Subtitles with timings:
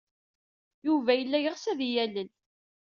[0.85, 2.29] Yuba yella yeɣs ad iyi-yalel.